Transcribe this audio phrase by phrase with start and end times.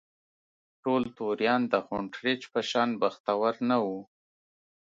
[0.83, 3.99] ټول توریان د هونټریج په شان بختور نه وو.